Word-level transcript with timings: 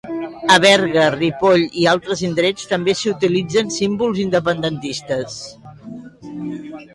A 0.53 0.53
Berga, 0.61 1.01
Ripoll 1.17 1.65
i 1.81 1.85
altres 1.91 2.23
indrets, 2.27 2.65
també 2.71 2.95
s'hi 3.01 3.11
utilitzen 3.11 3.69
símbols 3.77 4.23
independentistes. 4.25 5.39